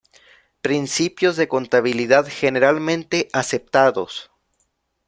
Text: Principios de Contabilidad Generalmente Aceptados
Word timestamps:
Principios 0.63 1.35
de 1.37 1.47
Contabilidad 1.47 2.25
Generalmente 2.27 3.27
Aceptados 3.33 4.31